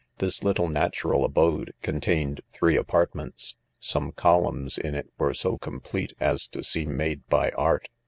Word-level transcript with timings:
This 0.17 0.41
little 0.43 0.67
natural 0.67 1.23
abode, 1.23 1.75
contained 1.83 2.41
three 2.51 2.75
apartments; 2.75 3.55
some 3.79 4.11
columns 4.11 4.79
in 4.79 4.95
it 4.95 5.11
were 5.19 5.35
so 5.35 5.59
complete, 5.59 6.13
as 6.19 6.47
to 6.47 6.63
seem 6.63 6.97
made 6.97 7.27
by 7.27 7.51
art? 7.51 7.87